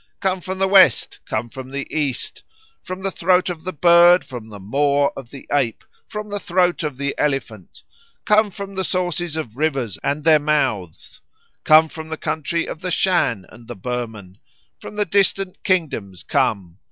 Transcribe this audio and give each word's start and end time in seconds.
Come 0.19 0.41
from 0.41 0.57
the 0.57 0.67
West, 0.67 1.19
come 1.27 1.47
from 1.47 1.69
the 1.69 1.85
East. 1.95 2.41
From 2.81 3.01
the 3.01 3.11
throat 3.11 3.49
of 3.51 3.63
the 3.63 3.71
bird, 3.71 4.25
from 4.25 4.47
the 4.47 4.57
maw 4.59 5.11
of 5.15 5.29
the 5.29 5.45
ape, 5.51 5.83
from 6.07 6.27
the 6.27 6.39
throat 6.39 6.81
of 6.81 6.97
the 6.97 7.13
elephant. 7.19 7.83
Come 8.25 8.49
from 8.49 8.73
the 8.73 8.83
sources 8.83 9.35
of 9.37 9.57
rivers 9.57 9.99
and 10.03 10.23
their 10.23 10.39
mouths. 10.39 11.21
Come 11.63 11.87
from 11.87 12.09
the 12.09 12.17
country 12.17 12.65
of 12.67 12.81
the 12.81 12.89
Shan 12.89 13.45
and 13.49 13.67
Burman. 13.79 14.39
From 14.79 14.95
the 14.95 15.05
distant 15.05 15.63
kingdoms 15.63 16.23
come. 16.23 16.79